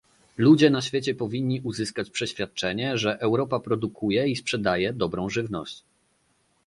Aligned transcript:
Ludzie 0.37 0.69
na 0.69 0.81
świecie 0.81 1.15
powinni 1.15 1.61
uzyskać 1.61 2.09
przeświadczenie, 2.09 2.97
że 2.97 3.19
Europa 3.19 3.59
produkuje 3.59 4.27
i 4.27 4.35
sprzedaje 4.35 4.93
dobrą 4.93 5.29
żywność 5.29 5.83